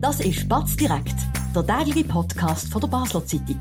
Das 0.00 0.18
ist 0.20 0.48
Batz 0.48 0.76
direkt, 0.76 1.14
der 1.54 1.66
tägliche 1.66 2.08
Podcast 2.08 2.72
von 2.72 2.80
der 2.80 2.88
Basler 2.88 3.22
Zeitung. 3.26 3.58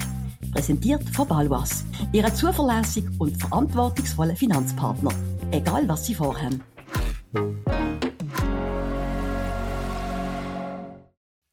Präsentiert 0.54 1.04
von 1.10 1.28
Balwas, 1.28 1.84
Ihrem 2.14 2.34
zuverlässigen 2.34 3.14
und 3.20 3.36
verantwortungsvollen 3.36 4.38
Finanzpartner. 4.38 5.12
Egal 5.52 5.86
was 5.90 6.06
Sie 6.06 6.16
vorhaben. 6.16 6.64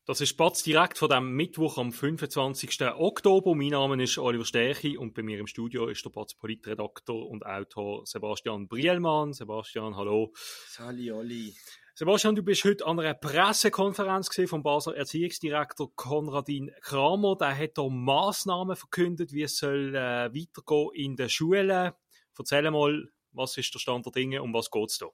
Das 0.06 0.20
ist 0.20 0.36
Batz 0.36 0.62
direkt 0.62 0.98
von 0.98 1.08
dem 1.08 1.32
Mittwoch 1.32 1.78
am 1.78 1.90
25. 1.90 2.80
Oktober. 2.94 3.56
Mein 3.56 3.70
Name 3.70 4.00
ist 4.00 4.18
Oliver 4.18 4.44
Stärchi 4.44 4.96
und 4.96 5.14
bei 5.14 5.24
mir 5.24 5.40
im 5.40 5.48
Studio 5.48 5.88
ist 5.88 6.04
der 6.04 6.10
Batz 6.10 6.34
Politredaktor 6.34 7.28
und 7.28 7.44
Autor 7.44 8.06
Sebastian 8.06 8.68
Brielmann. 8.68 9.32
Sebastian, 9.32 9.96
hallo. 9.96 10.32
Sali, 10.68 11.10
Olli. 11.10 11.56
Sebastian, 11.98 12.36
du 12.36 12.42
bist 12.42 12.62
heute 12.64 12.84
an 12.84 13.00
einer 13.00 13.14
Pressekonferenz 13.14 14.28
vom 14.50 14.62
Basler 14.62 14.98
Erziehungsdirektor 14.98 15.90
Konradin 15.96 16.70
Kramer. 16.82 17.38
Der 17.38 17.56
hat 17.56 17.78
da 17.78 17.88
Massnahmen 17.88 18.76
verkündet, 18.76 19.32
wie 19.32 19.44
es 19.44 19.56
soll 19.56 19.94
äh, 19.94 20.28
weitergehen 20.30 20.90
in 20.92 21.16
den 21.16 21.30
Schulen. 21.30 21.92
Erzähl 22.38 22.70
mal, 22.70 23.08
was 23.32 23.56
ist 23.56 23.72
der 23.72 23.78
Stand 23.78 24.04
der 24.04 24.12
Dinge 24.12 24.42
und 24.42 24.52
was 24.52 24.70
geht 24.70 24.90
es 24.90 24.98
da? 24.98 25.06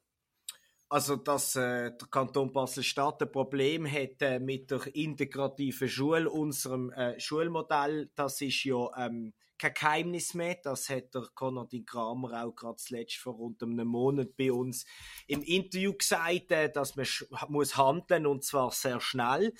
Also, 0.89 1.15
dass 1.15 1.55
äh, 1.55 1.92
der 1.92 2.09
Kanton 2.11 2.53
Basel-Stadt 2.53 3.23
ein 3.23 3.30
Problem 3.30 3.87
hat 3.89 4.20
äh, 4.20 4.41
mit 4.41 4.73
der 4.73 4.92
integrativen 4.92 5.89
Schule, 5.89 6.28
unserem 6.28 6.91
äh, 6.91 7.17
Schulmodell, 7.20 8.11
das 8.17 8.41
ist 8.41 8.64
ja 8.64 8.89
ähm, 8.97 9.34
kein 9.62 9.75
Geheimnis 9.75 10.34
mehr. 10.34 10.57
Das 10.62 10.89
hat 10.89 11.15
der 11.15 11.29
Konradin 11.34 11.87
Kramer 11.87 12.45
auch 12.45 12.55
gerade 12.55 12.77
zuletzt 12.77 13.16
vor 13.16 13.34
rund 13.34 13.62
einem 13.62 13.87
Monat 13.87 14.37
bei 14.37 14.53
uns 14.53 14.84
im 15.27 15.43
Interview 15.43 15.93
gesagt, 15.93 16.51
äh, 16.51 16.70
dass 16.70 16.97
man 16.97 17.07
muss 17.48 17.77
handeln 17.77 18.27
und 18.27 18.45
zwar 18.45 18.70
sehr 18.73 19.01
schnell. 19.01 19.53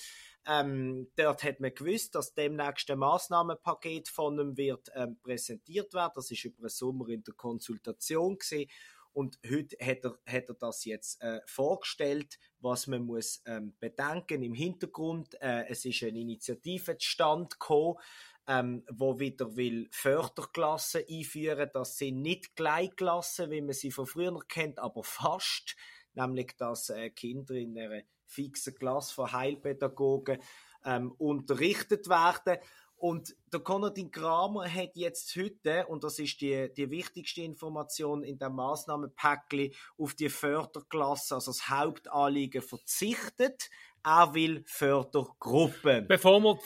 Ähm, 0.45 1.09
dort 1.15 1.45
hat 1.45 1.61
man 1.61 1.73
gewusst, 1.73 2.17
dass 2.17 2.35
demnächst 2.35 2.91
ein 2.91 2.99
Maßnahmenpaket 2.99 4.09
von 4.09 4.41
ihm 4.41 4.57
wird 4.57 4.91
ähm, 4.95 5.17
präsentiert 5.23 5.95
werden. 5.95 6.13
Das 6.17 6.31
ist 6.33 6.45
über 6.45 6.63
den 6.63 6.69
Sommer 6.69 7.09
in 7.09 7.23
der 7.23 7.35
Konsultation 7.35 8.39
gesehen. 8.39 8.69
Und 9.13 9.39
heute 9.49 9.77
hat 9.85 10.05
er, 10.05 10.19
hat 10.27 10.49
er 10.49 10.55
das 10.55 10.85
jetzt 10.85 11.23
äh, 11.23 11.41
vorgestellt, 11.45 12.39
was 12.61 12.87
man 12.87 13.03
muss 13.03 13.43
ähm, 13.45 13.75
bedenken 13.79 14.43
im 14.43 14.55
Hintergrund. 14.55 15.41
Äh, 15.41 15.67
es 15.69 15.85
ist 15.85 16.03
eine 16.03 16.19
Initiative 16.19 16.97
zustande 16.97 17.51
gekommen, 17.51 17.99
ähm, 18.47 18.85
wo 18.91 19.19
wieder 19.19 19.57
will 19.57 19.89
Förderklassen 19.91 21.03
einführen. 21.09 21.71
Das 21.73 21.99
sind 21.99 22.23
nicht 22.23 22.57
Gleichklassen, 22.57 23.51
wie 23.51 23.61
man 23.61 23.75
sie 23.75 23.91
von 23.91 24.07
früher 24.07 24.39
kennt, 24.49 24.79
aber 24.79 25.05
fast. 25.05 25.77
Nämlich, 26.15 26.57
dass 26.59 26.91
äh, 26.91 27.11
Kinder 27.11 27.55
in 27.55 27.79
einer 27.79 28.03
fixen 28.27 28.75
Klasse 28.75 29.15
von 29.15 29.33
Heilpädagogen 29.33 30.39
ähm, 30.85 31.13
unterrichtet 31.13 32.09
werden. 32.09 32.59
Und 32.97 33.35
der 33.53 33.59
Konradin 33.59 34.13
Kramer 34.13 34.73
hat 34.73 34.93
jetzt 34.95 35.35
heute, 35.35 35.87
und 35.89 36.05
das 36.05 36.21
ist 36.21 36.41
die, 36.41 36.73
die 36.73 36.89
wichtigste 36.89 37.43
Information 37.43 38.23
in 38.23 38.39
dem 38.39 38.55
Maßnahmenpäckchen, 38.55 39.73
auf 39.99 40.15
die 40.15 40.29
Förderklasse, 40.29 41.35
also 41.35 41.51
das 41.51 41.69
Hauptanliegen, 41.69 42.63
verzichtet. 42.63 43.71
Er 44.05 44.35
will 44.35 44.65
Fördergruppen. 44.67 46.09
Bevor 46.09 46.41
wir 46.41 46.59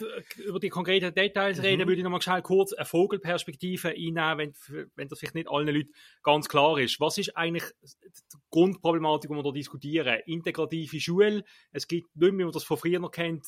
über 0.43 0.59
die 0.59 0.69
konkreten 0.69 1.13
Details 1.13 1.59
mhm. 1.59 1.65
reden, 1.65 1.87
würde 1.87 1.99
ich 1.99 2.03
noch 2.03 2.09
mal 2.09 2.21
schnell 2.21 2.41
kurz 2.41 2.73
eine 2.73 2.85
Vogelperspektive 2.85 3.89
einnehmen, 3.89 4.55
wenn, 4.67 4.91
wenn 4.95 5.07
das 5.07 5.19
vielleicht 5.19 5.35
nicht 5.35 5.49
allen 5.49 5.67
Leuten 5.67 5.91
ganz 6.23 6.49
klar 6.49 6.79
ist. 6.79 6.99
Was 6.99 7.19
ist 7.19 7.37
eigentlich 7.37 7.65
die 7.83 8.37
Grundproblematik, 8.49 9.29
die 9.29 9.35
wir 9.35 9.43
hier 9.43 9.53
diskutieren? 9.53 10.19
Integrative 10.25 10.99
Schule. 10.99 11.43
Es 11.71 11.87
gibt 11.87 12.07
nicht 12.15 12.31
mehr, 12.31 12.39
wie 12.39 12.43
man 12.45 12.53
das 12.53 12.63
von 12.63 12.77
früher 12.77 12.99
noch 12.99 13.11
kennt, 13.11 13.45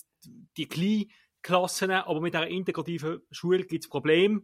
die 0.56 0.68
kleinen 0.68 1.10
Klassen, 1.42 1.90
aber 1.90 2.22
mit 2.22 2.36
einer 2.36 2.48
integrativen 2.48 3.22
Schule 3.32 3.64
gibt 3.64 3.86
es 3.86 3.90
Probleme. 3.90 4.42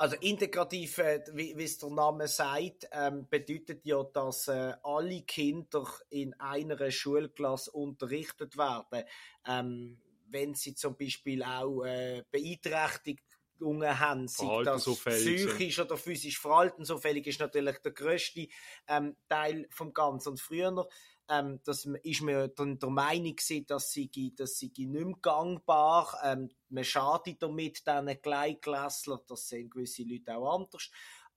Also 0.00 0.16
integrativ, 0.16 0.96
äh, 0.96 1.22
wie, 1.34 1.54
wie 1.58 1.64
es 1.64 1.76
der 1.76 1.90
Name 1.90 2.26
sagt, 2.26 2.88
ähm, 2.90 3.26
bedeutet 3.28 3.84
ja, 3.84 4.02
dass 4.02 4.48
äh, 4.48 4.72
alle 4.82 5.20
Kinder 5.24 5.86
in 6.08 6.32
einer 6.40 6.90
Schulklasse 6.90 7.70
unterrichtet 7.72 8.56
werden. 8.56 9.04
Ähm, 9.46 10.00
wenn 10.30 10.54
sie 10.54 10.74
zum 10.74 10.96
Beispiel 10.96 11.42
auch 11.42 11.82
äh, 11.84 12.22
Beeinträchtigungen 12.30 14.00
haben, 14.00 14.26
sei 14.26 14.62
das 14.64 14.86
psychisch 14.86 15.78
oder 15.80 15.98
physisch 15.98 16.38
verhaltensauffällig, 16.38 17.26
ist 17.26 17.40
natürlich 17.40 17.76
der 17.80 17.92
größte 17.92 18.48
ähm, 18.88 19.16
Teil 19.28 19.66
vom 19.68 19.92
Ganzen. 19.92 20.30
Und 20.30 20.40
früher 20.40 20.88
ähm, 21.30 21.60
das 21.64 21.86
ist 22.02 22.22
mir 22.22 22.48
dann 22.48 22.78
der 22.78 22.90
Meinung 22.90 23.36
gewesen, 23.36 23.66
dass 23.66 23.92
sie, 23.92 24.34
dass 24.34 24.58
sie 24.58 24.72
nicht 24.76 24.88
mehr 24.88 25.14
gangbar. 25.22 26.18
Ähm, 26.24 26.50
man 26.68 26.84
schadet 26.84 27.42
damit 27.42 27.86
diesen 27.86 28.22
Gleichklässlern, 28.22 29.20
das 29.28 29.48
sehen 29.48 29.70
gewisse 29.70 30.02
Leute 30.02 30.36
auch 30.36 30.56
anders. 30.56 30.90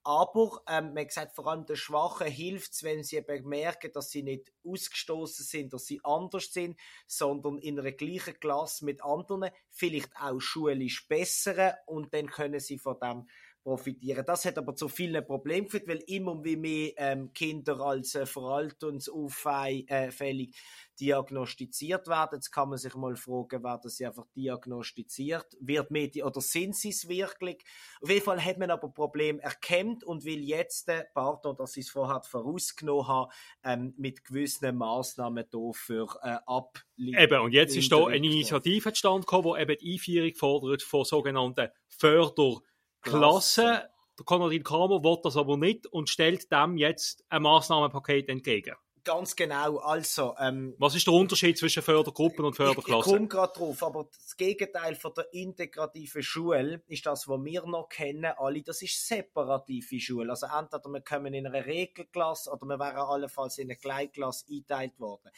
Aber 0.05 0.61
ähm, 0.67 0.93
man 0.93 1.07
sagt, 1.09 1.33
vor 1.33 1.47
allem 1.47 1.65
den 1.65 1.77
Schwachen 1.77 2.27
hilft 2.27 2.73
es, 2.73 2.83
wenn 2.83 3.03
sie 3.03 3.17
eben 3.17 3.47
merken, 3.47 3.89
dass 3.93 4.11
sie 4.11 4.21
nicht 4.21 4.51
ausgestoßen 4.65 5.45
sind, 5.45 5.71
dass 5.71 5.85
sie 5.85 6.01
anders 6.03 6.51
sind, 6.51 6.77
sondern 7.07 7.57
in 7.57 7.79
einer 7.79 7.93
gleichen 7.93 8.37
Klasse 8.37 8.83
mit 8.83 9.01
anderen, 9.01 9.51
vielleicht 9.69 10.11
auch 10.19 10.41
schulisch 10.41 11.07
besseren 11.07 11.73
und 11.85 12.13
dann 12.13 12.27
können 12.27 12.59
sie 12.59 12.79
von 12.79 12.99
dem 12.99 13.27
profitieren. 13.63 14.25
Das 14.25 14.45
hat 14.45 14.57
aber 14.57 14.75
zu 14.75 14.89
vielen 14.89 15.23
Problemen 15.25 15.65
geführt, 15.65 15.87
weil 15.87 16.03
immer 16.07 16.43
wie 16.43 16.57
mehr 16.57 16.91
ähm, 16.97 17.31
Kinder 17.33 17.79
als 17.79 18.15
äh, 18.15 18.25
verhaltensauffällig 18.25 20.55
diagnostiziert 20.99 22.07
werden. 22.07 22.35
Jetzt 22.35 22.51
kann 22.51 22.69
man 22.69 22.77
sich 22.77 22.93
mal 22.95 23.15
fragen, 23.15 23.63
werden 23.63 23.89
sie 23.89 24.05
einfach 24.05 24.27
diagnostiziert? 24.35 25.47
Wird 25.59 25.89
Medi 25.91 26.23
oder 26.23 26.41
sind 26.41 26.75
sie 26.75 26.89
es 26.89 27.07
wirklich? 27.07 27.63
Auf 28.01 28.09
jeden 28.09 28.23
Fall 28.23 28.43
hat 28.43 28.59
man 28.59 28.69
aber 28.69 28.89
Problem 28.89 29.39
erkannt 29.39 30.03
und 30.03 30.25
will 30.25 30.43
jetzt, 30.43 30.89
äh, 30.89 31.05
pardon, 31.13 31.55
dass 31.55 31.77
ich 31.77 31.85
es 31.85 31.91
vorher 31.91 32.21
vorausgenommen 32.21 33.07
habe, 33.07 33.31
ähm, 33.63 33.93
mit 33.97 34.25
gewissen 34.25 34.75
Maßnahmen 34.77 35.45
dafür 35.49 36.07
äh, 36.21 36.37
abliefern. 36.45 37.23
Eben, 37.23 37.41
und 37.41 37.53
jetzt 37.53 37.75
ist 37.75 37.91
da 37.91 38.05
eine 38.05 38.17
Initiative 38.17 38.89
entstanden, 38.89 39.25
die 39.31 39.61
eben 39.61 39.77
die 39.79 39.93
Einführung 39.93 40.35
fordert 40.35 40.83
von 40.83 41.05
sogenannten 41.05 41.69
Förder- 41.87 42.61
Klasse. 43.03 43.89
Der 44.17 44.25
Konradin 44.25 44.63
Kramer 44.63 45.03
will 45.03 45.17
das 45.23 45.37
aber 45.37 45.57
nicht 45.57 45.87
und 45.87 46.09
stellt 46.09 46.51
dem 46.51 46.77
jetzt 46.77 47.25
ein 47.29 47.41
Maßnahmenpaket 47.41 48.29
entgegen. 48.29 48.75
Ganz 49.05 49.35
genau. 49.35 49.79
Also, 49.79 50.33
ähm, 50.39 50.75
Was 50.77 50.95
ist 50.95 51.07
der 51.07 51.13
Unterschied 51.13 51.57
zwischen 51.57 51.83
Fördergruppen 51.83 52.45
und 52.45 52.55
Förderklassen? 52.55 53.01
Ich, 53.01 53.05
ich 53.05 53.13
komme 53.13 53.27
gerade 53.27 53.53
drauf, 53.53 53.83
aber 53.83 54.05
das 54.05 54.37
Gegenteil 54.37 54.95
von 54.95 55.13
der 55.13 55.33
integrativen 55.33 56.23
Schule 56.23 56.81
ist 56.87 57.05
das, 57.05 57.27
was 57.27 57.43
wir 57.43 57.65
noch 57.65 57.89
kennen, 57.89 58.31
alle, 58.37 58.61
das 58.61 58.81
ist 58.81 59.05
separative 59.05 59.99
Schule. 59.99 60.29
Also 60.29 60.47
entweder 60.47 60.89
wir 60.89 61.01
kommen 61.01 61.33
in 61.33 61.45
eine 61.45 61.65
Regelklasse 61.65 62.49
oder 62.49 62.65
wir 62.65 62.79
wären 62.79 62.95
allenfalls 62.95 63.57
in 63.57 63.67
eine 63.67 63.75
Gleichklasse 63.75 64.45
eingeteilt 64.49 64.97
worden. 64.99 65.29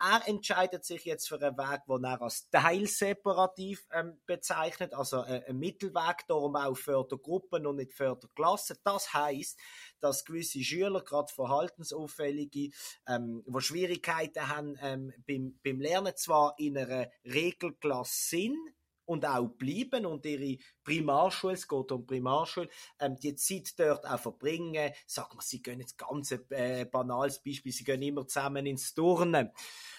Er 0.00 0.28
entscheidet 0.28 0.84
sich 0.84 1.04
jetzt 1.04 1.28
für 1.28 1.40
einen 1.40 1.56
Weg, 1.56 1.80
den 1.86 2.04
er 2.04 2.20
als 2.20 2.50
teilseparativ 2.50 3.86
ähm, 3.92 4.20
bezeichnet, 4.26 4.92
also 4.92 5.22
äh, 5.22 5.44
ein 5.48 5.56
Mittelweg, 5.58 6.26
darum 6.26 6.56
auch 6.56 6.76
Fördergruppen 6.76 7.66
und 7.66 7.76
nicht 7.76 7.94
Förderklassen. 7.94 8.76
Das 8.82 9.14
heißt, 9.14 9.58
dass 10.04 10.24
gewisse 10.24 10.62
Schüler, 10.62 11.02
gerade 11.02 11.32
verhaltensauffällige, 11.32 12.70
ähm, 13.08 13.42
die 13.46 13.60
Schwierigkeiten 13.60 14.48
haben 14.48 14.78
ähm, 14.80 15.12
beim, 15.26 15.58
beim 15.64 15.80
Lernen, 15.80 16.16
zwar 16.16 16.54
in 16.58 16.78
einer 16.78 17.08
Regelklasse 17.24 18.36
sind, 18.36 18.74
und 19.06 19.26
auch 19.26 19.48
bleiben 19.48 20.06
und 20.06 20.24
ihre 20.24 20.58
Primarschule, 20.82 21.54
es 21.54 21.68
geht 21.68 21.92
um 21.92 22.06
Primarschule, 22.06 22.68
ähm, 22.98 23.16
die 23.16 23.34
Zeit 23.34 23.78
dort 23.78 24.06
auch 24.06 24.18
verbringen. 24.18 24.92
Sag 25.06 25.34
mal, 25.34 25.42
sie 25.42 25.62
gehen 25.62 25.80
jetzt 25.80 25.98
ganz 25.98 26.32
äh, 26.32 26.86
banales 26.86 27.42
Beispiel, 27.42 27.72
sie 27.72 27.84
gehen 27.84 28.02
immer 28.02 28.26
zusammen 28.26 28.66
ins 28.66 28.94
Turnen. 28.94 29.50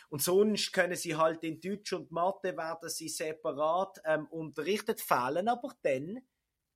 Und 0.09 0.22
sonst 0.22 0.72
können 0.72 0.95
sie 0.95 1.16
halt 1.16 1.43
in 1.43 1.59
Deutsch 1.59 1.93
und 1.93 2.11
Mathe 2.11 2.55
werden 2.55 2.90
sie 2.90 3.09
separat 3.09 4.02
ähm, 4.05 4.28
unterrichtet, 4.28 5.02
fehlen 5.02 5.47
aber 5.47 5.73
dann 5.81 6.22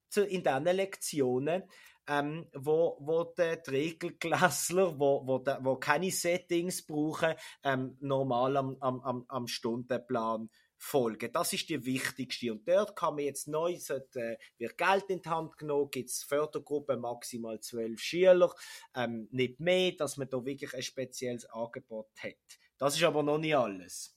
zu, 0.10 0.26
in 0.26 0.44
diesen 0.44 0.64
Lektionen, 0.64 1.64
ähm, 2.08 2.48
wo, 2.54 2.98
wo 3.00 3.24
die 3.24 3.70
Regelklassler, 3.70 5.00
wo, 5.00 5.26
wo, 5.26 5.38
de, 5.38 5.58
wo 5.62 5.76
keine 5.76 6.12
Settings 6.12 6.86
brauchen, 6.86 7.36
ähm, 7.64 7.98
normal 8.00 8.58
am, 8.58 8.78
am, 8.80 9.26
am 9.28 9.48
Stundenplan 9.48 10.50
folgen. 10.80 11.32
Das 11.32 11.54
ist 11.54 11.70
die 11.70 11.86
wichtigste. 11.86 12.52
Und 12.54 12.68
dort 12.68 12.96
kann 12.96 13.16
man 13.16 13.26
jetzt 13.26 13.48
neu, 13.48 13.74
wird 13.74 14.78
Geld 14.78 15.10
in 15.10 15.22
die 15.22 15.30
Hand 15.30 15.58
genommen, 15.58 15.92
gibt 15.92 16.10
es 16.10 16.24
Fördergruppe 16.24 16.98
maximal 16.98 17.60
zwölf 17.60 18.00
Schüler, 18.02 18.54
ähm, 18.96 19.28
nicht 19.32 19.60
mehr, 19.60 19.92
dass 19.92 20.18
man 20.18 20.30
da 20.30 20.44
wirklich 20.44 20.74
ein 20.74 20.82
spezielles 20.82 21.46
Angebot 21.46 22.10
hat. 22.18 22.38
Das 22.78 22.96
ist 22.96 23.04
aber 23.04 23.22
noch 23.22 23.38
nicht 23.38 23.56
alles. 23.56 24.16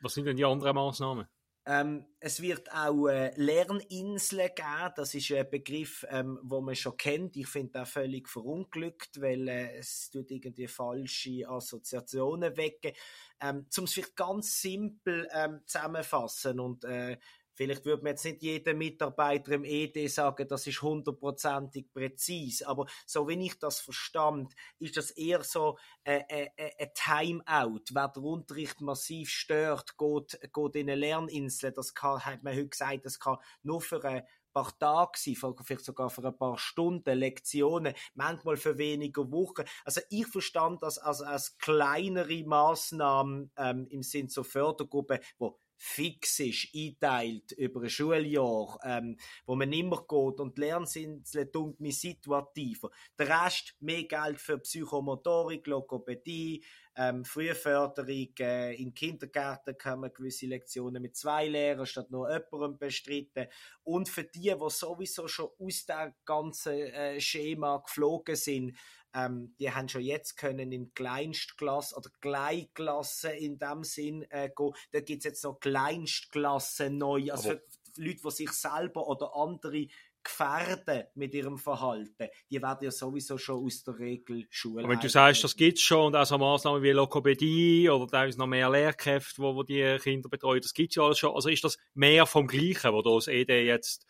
Was 0.00 0.12
sind 0.12 0.26
denn 0.26 0.36
die 0.36 0.44
anderen 0.44 0.74
Maßnahmen? 0.74 1.26
Ähm, 1.70 2.06
es 2.18 2.40
wird 2.40 2.72
auch 2.72 3.08
äh, 3.08 3.30
Lerninseln 3.36 4.48
geben. 4.54 4.92
Das 4.96 5.14
ist 5.14 5.30
ein 5.32 5.50
Begriff, 5.50 6.06
ähm, 6.08 6.38
wo 6.42 6.62
man 6.62 6.74
schon 6.74 6.96
kennt. 6.96 7.36
Ich 7.36 7.46
finde 7.46 7.82
auch 7.82 7.86
völlig 7.86 8.26
verunglückt, 8.26 9.20
weil 9.20 9.46
äh, 9.48 9.76
es 9.76 10.08
tut 10.10 10.30
irgendwie 10.30 10.66
falsche 10.66 11.46
Assoziationen 11.46 12.56
wecken. 12.56 12.92
Ähm, 13.38 13.66
zum 13.68 13.84
es 13.84 13.92
vielleicht 13.92 14.16
ganz 14.16 14.62
simpel 14.62 15.28
ähm, 15.30 15.60
zusammenfassen 15.66 16.58
und 16.58 16.84
äh, 16.84 17.18
Vielleicht 17.58 17.84
würde 17.84 18.04
man 18.04 18.12
jetzt 18.12 18.24
nicht 18.24 18.40
jedem 18.40 18.78
Mitarbeiter 18.78 19.50
im 19.50 19.64
ED 19.64 20.08
sagen, 20.08 20.46
das 20.46 20.64
ist 20.68 20.80
hundertprozentig 20.80 21.92
präzise, 21.92 22.68
aber 22.68 22.86
so 23.04 23.26
wie 23.26 23.44
ich 23.44 23.58
das 23.58 23.80
verstand, 23.80 24.54
ist 24.78 24.96
das 24.96 25.10
eher 25.10 25.42
so 25.42 25.76
ein, 26.04 26.22
ein, 26.30 26.48
ein 26.56 26.90
Timeout. 26.94 27.82
Wer 27.90 28.08
der 28.14 28.22
Unterricht 28.22 28.80
massiv 28.80 29.30
stört, 29.30 29.98
geht, 29.98 30.38
geht 30.52 30.74
in 30.76 30.88
eine 30.88 30.94
Lerninsel. 30.94 31.72
Das 31.72 31.94
kann, 31.94 32.24
hat 32.24 32.44
man 32.44 32.54
heute 32.54 32.68
gesagt, 32.68 33.04
das 33.04 33.18
kann 33.18 33.38
nur 33.64 33.80
für 33.80 34.04
ein 34.04 34.22
paar 34.52 34.78
Tage 34.78 35.18
sein, 35.18 35.34
vielleicht 35.64 35.84
sogar 35.84 36.10
für 36.10 36.24
ein 36.24 36.38
paar 36.38 36.58
Stunden, 36.58 37.18
Lektionen, 37.18 37.94
manchmal 38.14 38.56
für 38.56 38.78
weniger 38.78 39.32
Wochen. 39.32 39.64
Also 39.84 40.00
ich 40.10 40.28
verstand 40.28 40.84
das 40.84 40.98
als, 40.98 41.22
als 41.22 41.58
kleinere 41.58 42.44
Maßnahmen 42.44 43.50
ähm, 43.56 43.88
im 43.90 44.04
Sinn 44.04 44.28
zur 44.28 44.44
Fördergruppe, 44.44 45.18
wo 45.38 45.58
fix 45.78 46.40
ist, 46.40 46.68
einteilt 46.74 47.52
über 47.52 47.82
ein 47.82 47.88
Schuljahr, 47.88 48.78
ähm, 48.84 49.16
wo 49.46 49.54
man 49.54 49.72
immer 49.72 49.98
geht 49.98 50.40
und 50.40 50.58
Lernsinsel 50.58 51.50
tut 51.50 51.80
mich 51.80 52.00
situativer. 52.00 52.90
Der 53.18 53.44
Rest, 53.44 53.74
mehr 53.80 54.02
Geld 54.04 54.40
für 54.40 54.58
Psychomotorik, 54.58 55.66
Logopädie, 55.68 56.64
ähm, 56.96 57.24
Frühförderung, 57.24 58.34
äh, 58.40 58.74
in 58.74 58.92
Kindergärten 58.92 59.78
kann 59.78 60.00
man 60.00 60.12
gewisse 60.12 60.46
Lektionen 60.46 61.00
mit 61.00 61.16
zwei 61.16 61.46
Lehrern 61.46 61.86
statt 61.86 62.10
nur 62.10 62.28
jemandem 62.28 62.76
bestreiten. 62.76 63.46
Und 63.84 64.08
für 64.08 64.24
die, 64.24 64.52
die 64.52 64.70
sowieso 64.70 65.28
schon 65.28 65.50
aus 65.60 65.86
dem 65.86 66.12
ganzen 66.24 66.72
äh, 66.72 67.20
Schema 67.20 67.78
geflogen 67.78 68.34
sind, 68.34 68.76
ähm, 69.14 69.54
die 69.58 69.70
haben 69.70 69.88
schon 69.88 70.02
jetzt 70.02 70.36
können 70.36 70.72
in 70.72 70.92
Kleinstklasse 70.94 71.96
oder 71.96 72.10
Gleichklasse 72.20 73.30
in 73.30 73.58
dem 73.58 73.84
Sinn 73.84 74.22
äh, 74.30 74.50
gehen. 74.54 74.72
Da 74.92 75.00
gibt 75.00 75.18
es 75.20 75.24
jetzt 75.24 75.44
noch 75.44 75.60
Kleinstklassen 75.60 76.98
neu. 76.98 77.30
Also 77.30 77.50
für 77.50 77.62
Leute, 77.96 78.20
die 78.24 78.30
sich 78.30 78.50
selber 78.52 79.06
oder 79.06 79.34
andere 79.34 79.88
gefährden 80.22 81.04
mit 81.14 81.34
ihrem 81.34 81.58
Verhalten, 81.58 82.28
die 82.50 82.60
werden 82.60 82.84
ja 82.84 82.90
sowieso 82.90 83.38
schon 83.38 83.64
aus 83.64 83.82
der 83.84 83.98
Regel 83.98 84.46
Schule. 84.50 84.84
Aber 84.84 84.92
wenn 84.92 85.00
du 85.00 85.08
sagst, 85.08 85.42
das 85.42 85.56
gibt 85.56 85.78
es 85.78 85.84
schon 85.84 86.06
und 86.06 86.16
auch 86.16 86.26
so 86.26 86.36
Maßnahmen 86.36 86.82
wie 86.82 86.90
Lokopädie 86.90 87.88
oder 87.88 88.06
teilweise 88.06 88.38
noch 88.38 88.46
mehr 88.46 88.68
Lehrkräfte, 88.68 89.40
wo, 89.40 89.54
wo 89.54 89.62
die 89.62 89.96
Kinder 90.02 90.28
betreuen, 90.28 90.60
das 90.60 90.74
gibt 90.74 90.92
es 90.92 90.96
ja 90.96 91.04
alles 91.04 91.18
schon. 91.18 91.34
Also 91.34 91.48
ist 91.48 91.64
das 91.64 91.78
mehr 91.94 92.26
vom 92.26 92.46
Gleichen, 92.46 92.92
was 92.92 93.26
das 93.26 93.28
ED 93.28 93.64
jetzt 93.64 94.06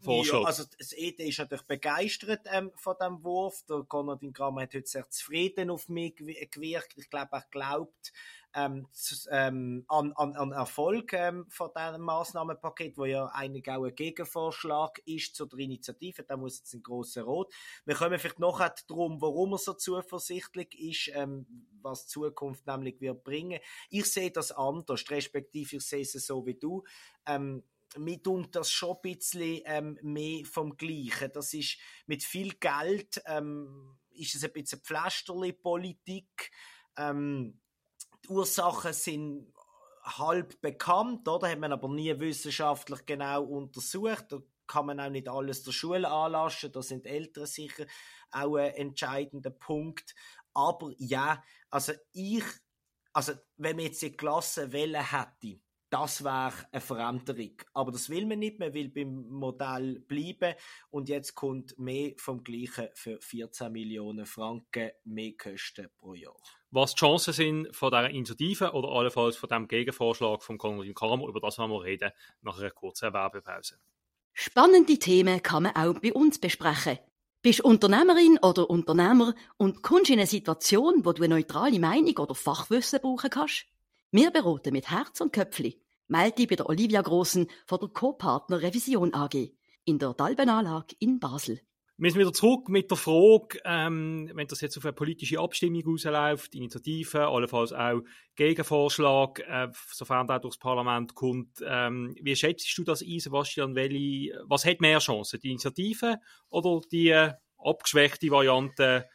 vorschlägt? 0.00 0.42
Ja, 0.42 0.46
also 0.46 0.64
das 0.78 0.92
ED 0.92 1.20
ist 1.20 1.38
natürlich 1.38 1.66
begeistert 1.66 2.40
ähm, 2.52 2.72
von 2.76 2.96
diesem 3.00 3.22
Wurf. 3.24 3.62
Der 3.68 3.82
Konradin 3.86 4.32
Kramer 4.32 4.62
hat 4.62 4.74
heute 4.74 4.88
sehr 4.88 5.08
zufrieden 5.10 5.70
auf 5.70 5.88
mich 5.88 6.16
gewirkt. 6.16 6.94
Ich 6.96 7.10
glaube, 7.10 7.28
er 7.32 7.44
glaubt, 7.50 8.12
ähm, 8.54 8.86
ähm, 9.30 9.84
an, 9.88 10.12
an, 10.14 10.34
an 10.34 10.52
Erfolg 10.52 11.12
ähm, 11.12 11.46
von 11.48 11.70
diesem 11.76 12.02
Massnahmenpaket, 12.02 12.96
wo 12.96 13.04
ja 13.04 13.26
eigentlich 13.26 13.68
auch 13.70 13.84
ein 13.84 13.94
Gegenvorschlag 13.94 15.00
ist 15.04 15.34
zu 15.34 15.46
der 15.46 15.58
Initiative. 15.60 16.24
Da 16.24 16.36
muss 16.36 16.58
jetzt 16.58 16.74
ein 16.74 16.82
großer 16.82 17.22
Rot. 17.22 17.52
Wir 17.84 17.94
kommen 17.94 18.18
vielleicht 18.18 18.38
noch 18.38 18.60
darum, 18.88 19.20
warum 19.20 19.52
er 19.52 19.58
so 19.58 19.74
zuversichtlich 19.74 20.78
ist, 20.78 21.14
ähm, 21.14 21.46
was 21.82 22.06
die 22.06 22.12
Zukunft 22.12 22.66
nämlich 22.66 23.00
wird 23.00 23.22
bringen. 23.22 23.60
Ich 23.90 24.10
sehe 24.10 24.30
das 24.30 24.52
anders, 24.52 25.04
respektive 25.10 25.76
ich 25.76 25.82
sehe 25.82 26.02
es 26.02 26.12
so 26.12 26.46
wie 26.46 26.54
du. 26.54 26.84
Ähm, 27.26 27.62
mir 27.96 28.22
tut 28.22 28.54
das 28.54 28.70
schon 28.70 28.96
ein 28.96 29.02
bisschen 29.02 29.62
ähm, 29.64 29.98
mehr 30.02 30.44
vom 30.44 30.76
Gleichen. 30.76 31.32
Das 31.32 31.54
ist 31.54 31.78
mit 32.06 32.22
viel 32.22 32.54
Geld, 32.54 33.22
ähm, 33.26 33.98
ist 34.10 34.34
es 34.34 34.44
ein 34.44 34.52
bisschen 34.52 34.80
Pflasterli-Politik. 34.80 36.50
Ähm, 36.96 37.60
die 38.24 38.28
Ursachen 38.28 38.92
sind 38.92 39.52
halb 40.02 40.60
bekannt, 40.60 41.28
oder? 41.28 41.48
Hat 41.50 41.58
man 41.58 41.72
aber 41.72 41.88
nie 41.88 42.18
wissenschaftlich 42.18 43.04
genau 43.06 43.44
untersucht. 43.44 44.26
Da 44.30 44.38
kann 44.66 44.86
man 44.86 45.00
auch 45.00 45.10
nicht 45.10 45.28
alles 45.28 45.62
der 45.62 45.72
Schule 45.72 46.08
anlassen. 46.08 46.72
Da 46.72 46.82
sind 46.82 47.06
Eltern 47.06 47.46
sicher 47.46 47.86
auch 48.30 48.56
ein 48.56 48.74
entscheidender 48.74 49.50
Punkt. 49.50 50.14
Aber 50.54 50.92
ja, 50.98 51.42
also 51.70 51.92
ich, 52.12 52.44
also 53.12 53.32
wenn 53.56 53.76
man 53.76 53.86
jetzt 53.86 54.02
die 54.02 54.16
Klasse 54.16 54.72
wählen 54.72 55.10
hätte, 55.10 55.60
das 55.90 56.22
wäre 56.22 56.52
eine 56.70 56.80
Veränderung. 56.80 57.52
Aber 57.72 57.92
das 57.92 58.10
will 58.10 58.26
man 58.26 58.38
nicht, 58.38 58.58
man 58.58 58.74
will 58.74 58.88
beim 58.88 59.28
Modell 59.28 60.00
bleiben 60.00 60.54
und 60.90 61.08
jetzt 61.08 61.34
kommt 61.34 61.78
mehr 61.78 62.12
vom 62.16 62.44
Gleichen 62.44 62.88
für 62.94 63.20
14 63.20 63.72
Millionen 63.72 64.26
Franken 64.26 64.90
mehr 65.04 65.32
Kosten 65.36 65.88
pro 65.96 66.14
Jahr. 66.14 66.36
Was 66.70 66.94
die 66.94 67.00
Chancen 67.00 67.32
sind 67.32 67.74
von 67.74 67.90
dieser 67.90 68.10
Initiative 68.10 68.72
oder 68.72 68.88
allenfalls 68.88 69.36
von 69.36 69.48
dem 69.48 69.68
Gegenvorschlag 69.68 70.42
von 70.42 70.58
Konradin 70.58 70.94
Kramer, 70.94 71.26
über 71.26 71.40
das 71.40 71.58
werden 71.58 71.70
wir 71.70 71.82
reden 71.82 72.12
nach 72.42 72.58
einer 72.58 72.70
kurzen 72.70 73.12
Werbepause. 73.12 73.78
Spannende 74.34 74.98
Themen 74.98 75.42
kann 75.42 75.64
man 75.64 75.74
auch 75.74 75.98
bei 76.00 76.12
uns 76.12 76.38
besprechen. 76.38 76.98
Bist 77.40 77.60
Unternehmerin 77.60 78.38
oder 78.42 78.68
Unternehmer 78.68 79.34
und 79.56 79.82
kommst 79.82 80.10
in 80.10 80.18
eine 80.18 80.26
Situation, 80.26 81.04
wo 81.04 81.12
du 81.12 81.22
eine 81.22 81.36
neutrale 81.36 81.78
Meinung 81.78 82.16
oder 82.18 82.34
Fachwissen 82.34 83.00
brauchen 83.00 83.30
kannst? 83.30 83.66
Wir 84.10 84.30
beraten 84.30 84.72
mit 84.72 84.90
Herz 84.90 85.20
und 85.20 85.34
Köpfli. 85.34 85.82
Melde 86.06 86.46
bei 86.46 86.56
der 86.56 86.66
Olivia 86.66 87.02
Grossen 87.02 87.46
von 87.66 87.78
der 87.78 87.90
Co-Partner 87.90 88.62
Revision 88.62 89.12
AG 89.12 89.52
in 89.84 89.98
der 89.98 90.14
Dalbenanlage 90.14 90.96
in 90.98 91.20
Basel. 91.20 91.60
Wir 91.98 92.10
sind 92.10 92.20
wieder 92.20 92.32
zurück 92.32 92.70
mit 92.70 92.90
der 92.90 92.96
Frage, 92.96 93.60
ähm, 93.66 94.30
wenn 94.32 94.46
das 94.46 94.62
jetzt 94.62 94.78
auf 94.78 94.86
eine 94.86 94.94
politische 94.94 95.38
Abstimmung 95.38 95.82
rausläuft, 95.84 96.54
Initiative, 96.54 97.26
allenfalls 97.26 97.74
auch 97.74 98.00
Gegenvorschlag, 98.34 99.40
äh, 99.40 99.68
sofern 99.92 100.26
der 100.26 100.38
durchs 100.38 100.56
Parlament 100.56 101.14
kommt. 101.14 101.62
Ähm, 101.62 102.16
wie 102.22 102.34
schätzt 102.34 102.78
du 102.78 102.84
das 102.84 103.02
ein, 103.02 103.18
Sebastian? 103.18 103.74
Welche, 103.74 104.40
was 104.46 104.64
hat 104.64 104.80
mehr 104.80 105.00
Chancen, 105.00 105.38
die 105.40 105.50
Initiative 105.50 106.16
oder 106.48 106.80
die 106.90 107.10
äh, 107.10 107.34
abgeschwächte 107.58 108.30
Variante, 108.30 109.06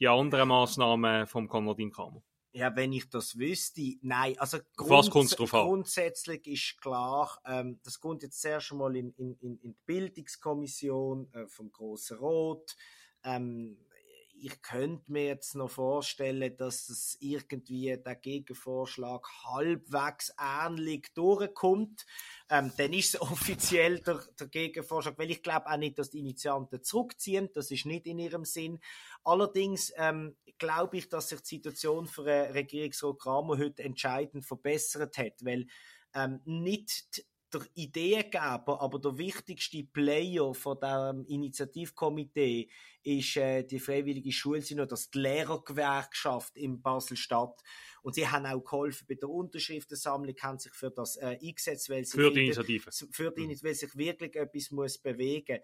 die 0.00 0.08
anderen 0.08 0.48
Massnahmen 0.48 1.26
vom 1.26 1.48
Konradin 1.48 1.90
Kramer? 1.90 2.22
Ja, 2.52 2.74
wenn 2.74 2.92
ich 2.92 3.08
das 3.10 3.38
wüsste, 3.38 3.96
nein. 4.00 4.38
Also 4.38 4.58
grunds 4.76 5.36
grundsätzlich 5.36 6.46
ist 6.46 6.80
klar, 6.80 7.38
ähm, 7.44 7.78
das 7.84 8.00
kommt 8.00 8.22
jetzt 8.22 8.40
zuerst 8.40 8.72
einmal 8.72 8.96
in, 8.96 9.12
in, 9.12 9.36
in 9.40 9.58
die 9.60 9.76
Bildungskommission 9.84 11.32
äh, 11.34 11.46
vom 11.46 11.70
Grossen 11.70 12.18
Rot. 12.18 12.74
Ähm, 13.22 13.76
ich 14.40 14.62
könnte 14.62 15.10
mir 15.10 15.26
jetzt 15.26 15.54
noch 15.54 15.70
vorstellen, 15.70 16.56
dass 16.56 16.88
es 16.88 17.16
irgendwie 17.20 17.96
der 17.96 18.14
Gegenvorschlag 18.14 19.26
halbwegs 19.44 20.32
ähnlich 20.38 21.12
durchkommt. 21.14 22.06
Ähm, 22.48 22.72
dann 22.76 22.92
ist 22.92 23.14
es 23.14 23.20
offiziell 23.20 24.00
der, 24.00 24.22
der 24.38 24.48
Gegenvorschlag, 24.48 25.18
weil 25.18 25.30
ich 25.30 25.42
glaube 25.42 25.66
auch 25.66 25.76
nicht, 25.76 25.98
dass 25.98 26.10
die 26.10 26.20
Initianten 26.20 26.82
zurückziehen. 26.82 27.48
Das 27.54 27.70
ist 27.70 27.86
nicht 27.86 28.06
in 28.06 28.18
ihrem 28.18 28.44
Sinn. 28.44 28.80
Allerdings 29.24 29.92
ähm, 29.96 30.36
glaube 30.58 30.98
ich, 30.98 31.08
dass 31.08 31.28
sich 31.28 31.40
die 31.42 31.56
Situation 31.56 32.06
für 32.06 32.28
äh, 32.28 32.50
Regierungsrat 32.52 33.18
Kramer 33.18 33.58
heute 33.58 33.82
entscheidend 33.82 34.44
verbessert 34.44 35.18
hat, 35.18 35.44
weil 35.44 35.66
ähm, 36.14 36.40
nicht 36.44 37.24
der 37.52 37.62
Ideengeber, 37.74 38.80
aber 38.80 38.98
der 38.98 39.16
wichtigste 39.18 39.82
Player 39.84 40.54
von 40.54 40.78
dem 40.80 41.24
Initiativkomitee 41.26 42.68
ist 43.02 43.36
äh, 43.36 43.62
die 43.64 43.80
Freiwillige 43.80 44.32
Schulsynode, 44.32 44.88
das 44.88 45.10
die 45.10 45.18
Lehrergewerkschaft 45.20 46.56
in 46.56 46.82
Basel-Stadt. 46.82 47.62
Und 48.02 48.14
sie 48.14 48.28
haben 48.28 48.46
auch 48.46 48.62
geholfen 48.62 49.06
bei 49.08 49.14
der 49.14 49.28
Unterschriftensammlung, 49.28 50.34
haben 50.40 50.58
sich 50.58 50.72
für 50.72 50.90
das 50.90 51.16
äh, 51.16 51.38
eingesetzt, 51.42 51.90
weil 51.90 52.04
sie 52.04 52.16
für 52.16 52.30
die 52.30 52.44
Initiative, 52.44 52.90
für 53.10 53.30
die, 53.30 53.58
weil 53.62 53.74
sich 53.74 53.96
wirklich 53.96 54.36
etwas 54.36 54.70
muss 54.70 54.98
bewegen. 54.98 55.58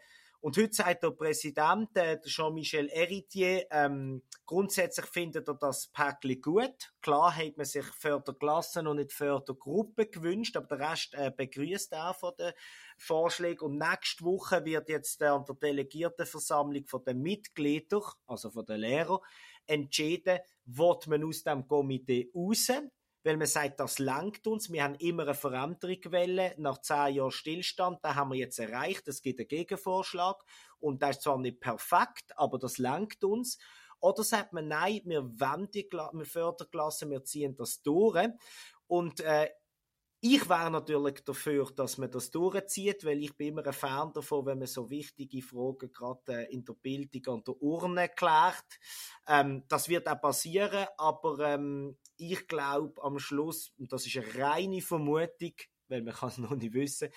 Und 0.44 0.58
heute 0.58 0.74
sagt 0.74 1.02
der 1.02 1.12
Präsident, 1.12 1.96
äh, 1.96 2.20
Jean-Michel 2.20 2.90
Héritier, 2.90 3.64
ähm, 3.70 4.20
grundsätzlich 4.44 5.06
findet 5.06 5.48
er 5.48 5.54
das 5.54 5.86
Päckchen 5.86 6.42
gut. 6.42 6.92
Klar 7.00 7.34
hat 7.34 7.56
man 7.56 7.64
sich 7.64 7.86
für 7.86 8.22
die 8.28 8.34
Klassen 8.34 8.86
und 8.86 8.98
nicht 8.98 9.16
Gruppe 9.58 10.04
gewünscht, 10.04 10.54
aber 10.58 10.76
der 10.76 10.90
Rest 10.90 11.14
äh, 11.14 11.32
begrüßt 11.34 11.94
auch 11.94 12.14
von 12.14 12.34
den 12.38 12.52
Vorschlägen. 12.98 13.64
Und 13.64 13.78
nächste 13.78 14.22
Woche 14.22 14.62
wird 14.66 14.90
jetzt 14.90 15.22
äh, 15.22 15.28
an 15.28 15.46
der 15.46 15.54
Delegiertenversammlung 15.54 16.84
von 16.88 17.02
den 17.04 17.22
Mitgliedern, 17.22 18.02
also 18.26 18.50
von 18.50 18.66
den 18.66 18.80
Lehrern, 18.80 19.20
entschieden, 19.66 20.40
wird 20.66 21.06
man 21.06 21.24
aus 21.24 21.42
dem 21.42 21.66
Komitee 21.66 22.30
raus 22.34 22.70
weil 23.24 23.36
man 23.36 23.46
sagt, 23.46 23.80
das 23.80 23.98
langt 23.98 24.46
uns. 24.46 24.70
Wir 24.70 24.84
haben 24.84 24.94
immer 24.96 25.24
eine 25.24 25.34
Veränderung 25.34 26.00
gewählt. 26.00 26.58
Nach 26.58 26.78
zehn 26.80 27.14
Jahren 27.16 27.30
Stillstand, 27.32 27.98
da 28.02 28.14
haben 28.14 28.30
wir 28.32 28.38
jetzt 28.38 28.58
erreicht. 28.58 29.08
Es 29.08 29.22
gibt 29.22 29.40
einen 29.40 29.48
Gegenvorschlag 29.48 30.36
und 30.78 31.02
das 31.02 31.16
ist 31.16 31.22
zwar 31.22 31.38
nicht 31.38 31.60
perfekt, 31.60 32.36
aber 32.36 32.58
das 32.58 32.78
langt 32.78 33.24
uns. 33.24 33.58
Oder 34.00 34.22
sagt 34.22 34.52
man, 34.52 34.68
nein, 34.68 35.00
wir 35.06 35.24
wollen 35.40 35.70
die 35.72 35.88
wir 35.90 36.26
Förderklasse, 36.26 37.08
wir 37.10 37.24
ziehen 37.24 37.56
das 37.56 37.82
durch. 37.82 38.28
Und 38.86 39.20
äh, 39.20 39.48
Ich 40.20 40.48
wäre 40.48 40.70
natürlich 40.70 41.22
dafür, 41.24 41.70
dass 41.76 41.98
man 41.98 42.10
das 42.10 42.30
durchzieht, 42.30 43.04
weil 43.04 43.22
ich 43.22 43.36
bin 43.36 43.48
immer 43.48 43.66
ein 43.66 43.74
Fan 43.74 44.10
davon, 44.14 44.46
wenn 44.46 44.58
man 44.58 44.66
so 44.66 44.88
wichtige 44.88 45.42
Fragen 45.42 45.92
gerade 45.92 46.44
in 46.44 46.64
der 46.64 46.72
Bildung 46.74 47.34
an 47.34 47.44
der 47.44 47.60
Urne 47.62 48.08
klärt. 48.08 48.64
Ähm, 49.28 49.64
das 49.68 49.88
wird 49.90 50.08
auch 50.08 50.20
passieren, 50.20 50.86
aber 50.96 51.40
ähm, 51.40 51.98
ich 52.16 52.46
glaube 52.46 53.02
am 53.02 53.18
Schluss, 53.18 53.72
und 53.78 53.92
das 53.92 54.06
ist 54.06 54.16
eine 54.16 54.34
reine 54.36 54.80
Vermutung, 54.80 55.54
weil 55.88 56.02
man 56.02 56.14
kann 56.14 56.28
es 56.28 56.38
noch 56.38 56.54
nicht 56.54 56.74
wissen, 56.74 57.10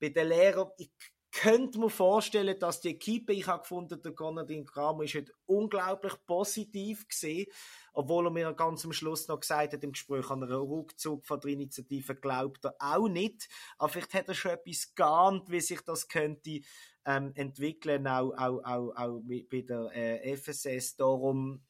bei 0.00 0.08
den 0.08 0.28
Lehrern, 0.28 0.70
ich 0.76 0.90
könnte 1.34 1.80
mir 1.80 1.90
vorstellen, 1.90 2.56
dass 2.60 2.80
die 2.80 2.90
Equipe, 2.90 3.32
ich 3.32 3.48
habe 3.48 3.62
gefunden, 3.62 4.00
der 4.00 4.12
Gonadin 4.12 4.64
Kramer 4.64 5.02
ist 5.02 5.14
heute 5.14 5.32
unglaublich 5.46 6.14
positiv 6.26 7.08
gesehen, 7.08 7.46
obwohl 7.92 8.28
er 8.28 8.30
mir 8.30 8.52
ganz 8.54 8.84
am 8.84 8.92
Schluss 8.92 9.26
noch 9.26 9.40
gesagt 9.40 9.72
hat, 9.72 9.82
im 9.82 9.92
Gespräch 9.92 10.30
an 10.30 10.44
einen 10.44 10.52
Rückzug 10.52 11.26
von 11.26 11.40
der 11.40 11.50
Initiative 11.50 12.14
glaubt 12.14 12.64
er 12.64 12.76
auch 12.78 13.08
nicht. 13.08 13.48
Aber 13.78 13.88
vielleicht 13.88 14.14
hat 14.14 14.28
er 14.28 14.34
schon 14.34 14.52
etwas 14.52 14.94
geahnt, 14.94 15.50
wie 15.50 15.60
sich 15.60 15.80
das 15.80 16.06
könnte 16.06 16.60
ähm, 17.04 17.32
entwickeln, 17.34 18.06
auch, 18.06 18.32
auch, 18.36 18.60
auch, 18.64 18.92
auch 18.96 19.20
bei 19.24 19.62
der 19.62 19.90
äh, 19.92 20.36
FSS. 20.36 20.96
Darum, 20.96 21.64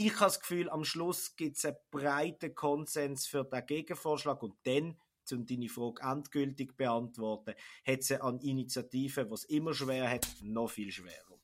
ich 0.00 0.14
habe 0.14 0.24
das 0.24 0.40
Gefühl, 0.40 0.70
am 0.70 0.84
Schluss 0.84 1.36
gibt 1.36 1.58
es 1.58 1.64
einen 1.66 1.76
breiten 1.90 2.54
Konsens 2.54 3.26
für 3.26 3.44
den 3.44 3.66
Gegenvorschlag 3.66 4.42
und 4.42 4.54
dann 4.64 4.96
um 5.30 5.46
deine 5.46 5.68
Frage 5.68 6.02
endgültig 6.02 6.76
beantworten, 6.76 7.54
hat 7.86 8.02
sie 8.02 8.20
an 8.20 8.40
Initiativen, 8.40 9.30
was 9.30 9.44
immer 9.44 9.74
schwer 9.74 10.10
hat, 10.10 10.26
noch 10.42 10.68
viel 10.68 10.90
schwerer. 10.90 11.38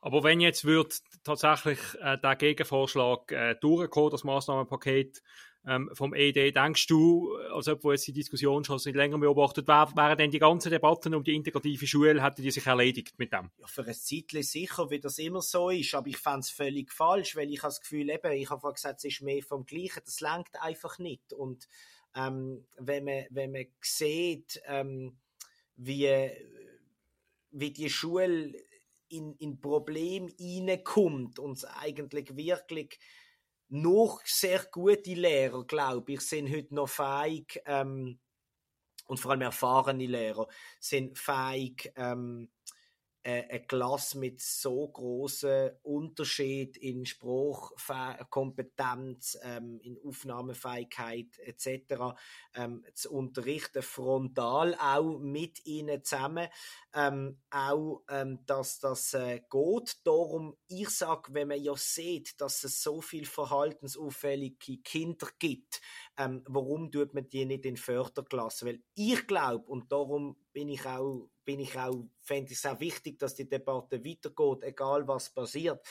Aber 0.00 0.22
wenn 0.22 0.40
jetzt 0.40 0.64
wird 0.64 1.00
tatsächlich 1.24 1.80
äh, 2.00 2.16
der 2.18 2.36
Gegenvorschlag 2.36 3.32
äh, 3.32 3.56
durchkommen, 3.56 4.10
das 4.10 4.22
Maßnahmenpaket 4.22 5.22
ähm, 5.66 5.90
vom 5.94 6.14
ED, 6.14 6.54
denkst 6.54 6.86
du, 6.86 7.36
als 7.52 7.68
ob 7.68 7.84
jetzt 7.84 8.06
die 8.06 8.12
Diskussion 8.12 8.64
schon 8.64 8.78
seit 8.78 8.94
längerem 8.94 9.20
beobachtet, 9.20 9.66
wär, 9.66 9.88
wären 9.94 10.18
denn 10.18 10.30
die 10.30 10.38
ganzen 10.38 10.70
Debatten 10.70 11.14
um 11.14 11.24
die 11.24 11.34
integrative 11.34 11.86
Schule, 11.86 12.22
hätten 12.22 12.42
die 12.42 12.50
sich 12.50 12.66
erledigt 12.66 13.18
mit 13.18 13.32
dem? 13.32 13.50
Ja, 13.58 13.66
für 13.66 13.84
ein 13.84 13.94
Zeitchen 13.94 14.42
sicher, 14.42 14.90
wie 14.90 15.00
das 15.00 15.18
immer 15.18 15.40
so 15.42 15.70
ist, 15.70 15.94
aber 15.94 16.08
ich 16.08 16.18
fände 16.18 16.40
es 16.40 16.50
völlig 16.50 16.92
falsch, 16.92 17.36
weil 17.36 17.50
ich 17.50 17.62
habe 17.62 17.68
das 17.68 17.80
Gefühl, 17.80 18.10
eben, 18.10 18.32
ich 18.32 18.50
habe 18.50 18.60
vorhin 18.60 18.74
gesagt, 18.74 18.98
es 18.98 19.04
ist 19.04 19.22
mehr 19.22 19.42
vom 19.42 19.64
Gleichen, 19.64 20.02
das 20.04 20.20
lenkt 20.20 20.60
einfach 20.60 20.98
nicht 20.98 21.32
und 21.32 21.66
ähm, 22.14 22.64
wenn, 22.78 23.04
man, 23.04 23.24
wenn 23.30 23.52
man 23.52 23.66
sieht, 23.80 24.60
ähm, 24.66 25.16
wie, 25.76 26.30
wie 27.50 27.72
die 27.72 27.90
Schule 27.90 28.52
in, 29.08 29.34
in 29.34 29.60
Problem 29.60 30.28
hineinkommt 30.28 31.38
und 31.38 31.58
es 31.58 31.64
eigentlich 31.64 32.36
wirklich 32.36 32.98
noch 33.74 34.22
sehr 34.24 34.64
gute 34.70 35.14
Lehrer, 35.14 35.64
glaube 35.66 36.12
ich, 36.12 36.20
sind 36.22 36.50
heute 36.50 36.74
noch 36.74 36.88
fähig, 36.88 37.60
ähm, 37.66 38.20
und 39.06 39.20
vor 39.20 39.32
allem 39.32 39.42
erfahrene 39.42 40.06
Lehrer, 40.06 40.48
sind 40.80 41.18
fähig, 41.18 41.92
ähm, 41.96 42.50
äh, 42.52 42.53
eine 43.24 43.66
Klasse 43.66 44.18
mit 44.18 44.40
so 44.40 44.86
großen 44.88 45.72
Unterschied 45.82 46.76
in 46.76 47.04
Spruchkompetenz, 47.06 49.36
ähm, 49.42 49.80
in 49.82 49.98
Aufnahmefähigkeit 50.04 51.38
etc. 51.38 52.14
Ähm, 52.54 52.84
zu 52.92 53.10
unterrichten, 53.12 53.82
frontal 53.82 54.74
auch 54.74 55.18
mit 55.18 55.64
ihnen 55.64 56.04
zusammen, 56.04 56.48
ähm, 56.92 57.40
auch, 57.50 58.02
ähm, 58.10 58.40
dass 58.46 58.80
das 58.80 59.14
äh, 59.14 59.40
geht. 59.50 60.04
Darum, 60.04 60.54
ich 60.68 60.90
sage, 60.90 61.32
wenn 61.32 61.48
man 61.48 61.62
ja 61.62 61.74
sieht, 61.76 62.38
dass 62.40 62.64
es 62.64 62.82
so 62.82 63.00
viel 63.00 63.24
verhaltensauffällige 63.24 64.82
Kinder 64.82 65.28
gibt, 65.38 65.80
ähm, 66.18 66.42
warum 66.46 66.90
tut 66.90 67.14
man 67.14 67.30
die 67.30 67.46
nicht 67.46 67.64
in 67.64 67.78
Förderklasse? 67.78 68.66
Weil 68.66 68.82
ich 68.94 69.26
glaube, 69.26 69.64
und 69.66 69.90
darum 69.90 70.36
bin 70.52 70.68
ich 70.68 70.84
auch 70.86 71.30
bin 71.44 71.60
ich 71.60 71.78
auch, 71.78 72.06
fände 72.20 72.52
ich 72.52 72.58
es 72.58 72.66
auch 72.66 72.80
wichtig, 72.80 73.18
dass 73.18 73.34
die 73.34 73.48
Debatte 73.48 74.04
weitergeht, 74.04 74.62
egal 74.62 75.06
was 75.06 75.30
passiert. 75.30 75.86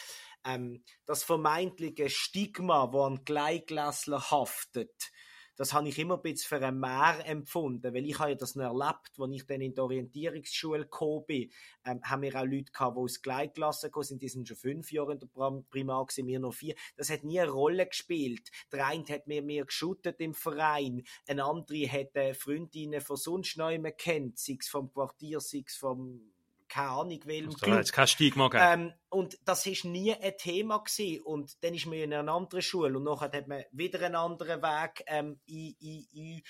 Ähm, 0.46 0.84
das 1.06 1.24
vermeintliche 1.24 2.10
Stigma, 2.10 2.92
wo 2.92 3.04
an 3.04 3.24
Gleichglässler 3.24 4.32
haftet, 4.32 5.12
das 5.56 5.74
habe 5.74 5.88
ich 5.88 6.00
immer 6.00 6.16
ein 6.16 6.22
bisschen 6.22 6.60
für 6.60 6.66
ein 6.66 6.80
Mehr 6.80 7.22
empfunden, 7.26 7.94
weil 7.94 8.06
ich 8.06 8.20
habe 8.20 8.32
ja 8.32 8.36
das 8.36 8.56
noch 8.56 8.64
erlebt, 8.64 9.12
als 9.20 9.32
ich 9.32 9.46
dann 9.46 9.62
in 9.62 9.74
die 9.74 9.82
Orientierungsschule 9.82 10.84
gekommen 10.84 11.26
bin, 11.28 11.52
ähm, 11.86 12.02
haben 12.04 12.22
wir 12.22 12.36
auch 12.36 12.46
Leute 12.46 12.72
gehabt, 12.72 12.98
die 12.98 13.02
aus 13.02 13.22
Gleichklassen 13.22 13.88
gekommen 13.88 14.06
sind, 14.06 14.22
die 14.22 14.30
sind 14.30 14.48
schon 14.48 14.58
fünf 14.58 14.92
Jahre 14.92 15.14
in 15.14 15.20
der 15.20 15.28
Primar 15.28 16.06
gewesen, 16.06 16.28
wir 16.28 16.40
noch 16.40 16.54
vier. 16.54 16.76
Das 16.96 17.10
hat 17.10 17.24
nie 17.24 17.40
eine 17.40 17.52
Rolle 17.52 17.86
gespielt. 17.88 18.50
Der 18.72 18.88
eine 18.88 19.06
hat 19.06 19.28
mir 19.28 19.42
mehr 19.42 19.66
geschuttet 19.66 20.20
im 20.20 20.34
Verein, 20.34 21.04
ein 21.28 21.40
anderer 21.40 21.88
hat 21.88 22.16
äh, 22.16 22.34
Freundinnen 22.34 23.02
von 23.02 23.18
sonst 23.18 23.58
noch 23.58 23.70
immer 23.70 23.92
kennt, 23.92 24.40
sei 24.40 24.58
es 24.60 24.68
vom 24.68 24.92
Quartier, 24.92 25.40
sei 25.40 25.64
es 25.66 25.76
vom 25.76 26.33
keine 26.74 26.90
Ahnung, 26.90 27.20
welchem 27.26 27.54
Club. 27.54 27.92
kein 27.92 28.08
Stigma 28.08 28.50
ähm, 28.56 28.94
Und 29.10 29.38
das 29.46 29.68
war 29.68 29.92
nie 29.92 30.12
ein 30.16 30.38
Thema 30.40 30.80
gewesen. 30.80 31.22
Und 31.22 31.64
dann 31.64 31.76
ist 31.76 31.86
man 31.86 32.00
in 32.00 32.14
einer 32.14 32.34
anderen 32.34 32.64
Schule 32.64 32.98
und 32.98 33.04
nachher 33.04 33.32
hat 33.32 33.48
man 33.48 33.64
wieder 33.72 34.02
einen 34.02 34.16
anderen 34.16 34.62
Weg 34.64 35.04
ähm, 35.06 35.40
ein, 35.48 35.76
ein, 35.80 36.08
ein, 36.16 36.42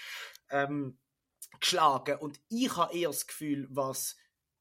ähm, 0.49 0.99
geschlagen. 1.59 2.19
Und 2.19 2.39
ich 2.47 2.73
habe 2.77 2.97
eher 2.97 3.09
das 3.09 3.27
Gefühl, 3.27 3.67
was 3.69 4.15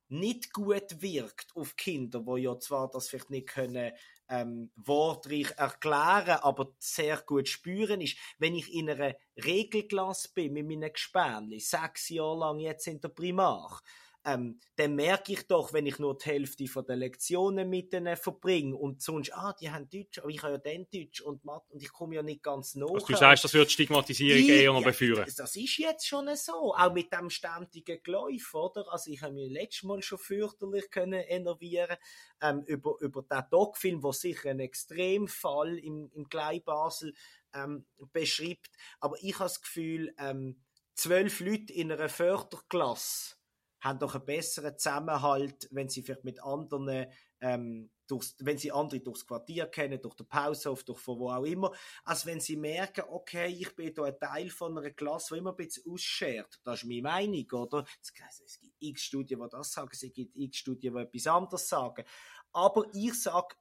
nicht 0.08 0.52
gut 0.52 1.00
wirkt 1.00 1.52
auf 1.54 1.76
Kinder, 1.76 2.26
wo 2.26 2.36
ja 2.36 2.58
zwar 2.58 2.90
das 2.90 3.08
vielleicht 3.08 3.30
nicht 3.30 3.46
können 3.46 3.92
ähm, 4.28 4.72
wortreich 4.74 5.52
erklären, 5.56 6.40
aber 6.42 6.74
sehr 6.80 7.18
gut 7.18 7.48
spüren 7.48 8.00
ist, 8.00 8.18
wenn 8.38 8.56
ich 8.56 8.74
in 8.74 8.90
einer 8.90 9.14
Regelklasse 9.36 10.30
bin 10.34 10.54
mit 10.54 10.66
meinen 10.66 10.92
Gespänli, 10.92 11.60
sechs 11.60 12.08
Jahre 12.08 12.38
lang 12.40 12.58
jetzt 12.58 12.88
in 12.88 13.00
der 13.00 13.10
Primar, 13.10 13.80
ähm, 14.24 14.60
dann 14.76 14.94
merke 14.94 15.32
ich 15.32 15.46
doch, 15.48 15.72
wenn 15.72 15.86
ich 15.86 15.98
nur 15.98 16.16
die 16.16 16.26
Hälfte 16.26 16.66
von 16.68 16.84
der 16.86 16.96
Lektionen 16.96 17.68
mit 17.68 17.92
denen 17.92 18.16
verbringe 18.16 18.76
und 18.76 19.02
sonst, 19.02 19.32
ah, 19.32 19.54
die 19.60 19.70
haben 19.70 19.88
Deutsch, 19.88 20.18
aber 20.18 20.28
ich 20.28 20.42
habe 20.42 20.54
ja 20.54 20.58
dann 20.58 20.86
Deutsch 20.92 21.20
und 21.20 21.44
Mathe 21.44 21.72
und 21.72 21.82
ich 21.82 21.92
komme 21.92 22.14
ja 22.14 22.22
nicht 22.22 22.42
ganz 22.42 22.74
nach. 22.76 22.88
Also 22.90 23.06
du 23.06 23.16
sagst, 23.16 23.44
das 23.44 23.54
wird 23.54 23.70
Stigmatisierung 23.70 24.42
die, 24.42 24.50
eher 24.50 24.72
noch 24.72 24.84
befeuern. 24.84 25.26
Ja, 25.26 25.34
das 25.36 25.56
ist 25.56 25.78
jetzt 25.78 26.06
schon 26.06 26.28
so, 26.36 26.74
auch 26.74 26.92
mit 26.92 27.12
dem 27.12 27.30
ständigen 27.30 28.02
Gläuf, 28.02 28.54
oder? 28.54 28.90
Also 28.92 29.10
ich 29.10 29.22
habe 29.22 29.34
mich 29.34 29.50
letztes 29.50 29.82
Mal 29.82 30.02
schon 30.02 30.18
fürchterlich 30.18 30.90
können 30.90 31.24
enervieren 31.26 31.96
ähm, 32.40 32.62
über, 32.66 32.96
über 33.00 33.22
den 33.22 33.42
Doc-Film, 33.50 34.02
wo 34.02 34.12
sicher 34.12 34.50
ein 34.50 34.60
Extremfall 34.60 35.78
im, 35.78 36.10
im 36.14 36.28
Gleibasel 36.28 37.14
ähm, 37.54 37.86
beschreibt, 38.12 38.70
aber 39.00 39.16
ich 39.20 39.34
habe 39.34 39.44
das 39.44 39.60
Gefühl, 39.60 40.14
ähm, 40.18 40.62
zwölf 40.94 41.40
Leute 41.40 41.72
in 41.72 41.90
einer 41.90 42.08
Förderklasse 42.08 43.36
haben 43.82 43.98
doch 43.98 44.14
einen 44.14 44.24
besseren 44.24 44.78
Zusammenhalt, 44.78 45.68
wenn 45.72 45.88
sie 45.88 46.02
vielleicht 46.02 46.24
mit 46.24 46.42
anderen, 46.42 47.06
ähm, 47.40 47.90
durchs, 48.06 48.36
wenn 48.38 48.56
sie 48.56 48.70
andere 48.70 49.00
durchs 49.00 49.26
Quartier 49.26 49.66
kennen, 49.66 50.00
durch 50.00 50.14
den 50.14 50.28
Pausenhof, 50.28 50.84
durch 50.84 51.00
von 51.00 51.18
wo 51.18 51.30
auch 51.30 51.44
immer, 51.44 51.72
als 52.04 52.24
wenn 52.24 52.40
sie 52.40 52.56
merken, 52.56 53.04
okay, 53.08 53.48
ich 53.48 53.74
bin 53.74 53.92
da 53.92 54.04
ein 54.04 54.18
Teil 54.18 54.50
von 54.50 54.78
einer 54.78 54.90
Klasse, 54.90 55.34
die 55.34 55.38
immer 55.40 55.50
ein 55.50 55.56
bisschen 55.56 55.90
ausschert. 55.92 56.60
Das 56.62 56.82
ist 56.82 56.88
meine 56.88 57.02
Meinung, 57.02 57.50
oder? 57.52 57.84
Es 58.00 58.12
gibt 58.12 58.74
x 58.78 59.02
Studien, 59.02 59.40
die 59.40 59.48
das 59.50 59.72
sagen, 59.72 59.90
es 59.92 60.00
gibt 60.12 60.36
x 60.36 60.58
Studien, 60.58 60.94
die 60.94 61.02
etwas 61.02 61.26
anderes 61.26 61.68
sagen. 61.68 62.04
Aber 62.52 62.86
ich 62.94 63.20
sage, 63.20 63.56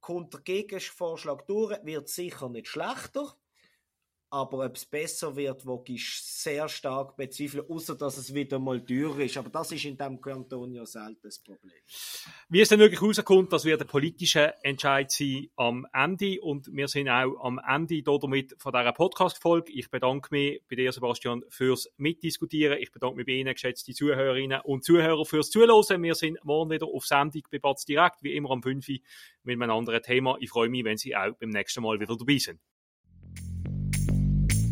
kommt 0.00 0.34
der 0.34 0.40
Gegenvorschlag 0.40 1.46
durch, 1.46 1.78
wird 1.82 2.08
sicher 2.08 2.50
nicht 2.50 2.68
schlechter 2.68 3.38
aber 4.32 4.64
ob 4.64 4.76
es 4.76 4.86
besser 4.86 5.36
wird, 5.36 5.66
wage 5.66 5.92
ich 5.92 6.22
sehr 6.22 6.66
stark 6.66 7.16
bezweifeln, 7.18 7.66
außer 7.68 7.96
dass 7.96 8.16
es 8.16 8.32
wieder 8.32 8.58
mal 8.58 8.82
teurer 8.82 9.20
ist. 9.20 9.36
Aber 9.36 9.50
das 9.50 9.72
ist 9.72 9.84
in 9.84 9.98
diesem 9.98 10.22
Kanton 10.22 10.72
ja 10.72 10.86
selten 10.86 11.20
das 11.22 11.38
Problem. 11.38 11.74
Wie 12.48 12.62
es 12.62 12.70
dann 12.70 12.78
wirklich 12.78 13.02
rauskommt, 13.02 13.52
das 13.52 13.66
wird 13.66 13.82
ein 13.82 13.86
politischer 13.86 14.54
Entscheid 14.64 15.12
sein 15.12 15.48
am 15.56 15.86
Ende 15.92 16.40
und 16.40 16.66
wir 16.72 16.88
sind 16.88 17.10
auch 17.10 17.44
am 17.44 17.60
Ende 17.68 18.02
damit 18.02 18.54
von 18.56 18.72
dieser 18.72 18.92
Podcast-Folge. 18.92 19.70
Ich 19.70 19.90
bedanke 19.90 20.28
mich 20.30 20.62
bei 20.66 20.76
dir, 20.76 20.92
Sebastian, 20.92 21.44
fürs 21.50 21.92
Mitdiskutieren. 21.98 22.78
Ich 22.78 22.90
bedanke 22.90 23.16
mich 23.16 23.26
bei 23.26 23.32
Ihnen, 23.32 23.52
geschätzte 23.52 23.92
Zuhörerinnen 23.92 24.62
und 24.62 24.82
Zuhörer, 24.82 25.26
fürs 25.26 25.50
Zuhören. 25.50 26.02
Wir 26.02 26.14
sind 26.14 26.42
morgen 26.42 26.70
wieder 26.70 26.86
auf 26.86 27.04
Sendung 27.04 27.42
bei 27.50 27.58
Batz 27.58 27.84
Direkt, 27.84 28.22
wie 28.22 28.34
immer 28.34 28.52
am 28.52 28.62
5 28.62 28.88
Uhr 28.88 28.96
mit 29.42 29.60
einem 29.60 29.70
anderen 29.70 30.02
Thema. 30.02 30.38
Ich 30.40 30.48
freue 30.48 30.70
mich, 30.70 30.84
wenn 30.84 30.96
Sie 30.96 31.14
auch 31.14 31.32
beim 31.38 31.50
nächsten 31.50 31.82
Mal 31.82 32.00
wieder 32.00 32.16
dabei 32.16 32.38
sind. 32.38 32.60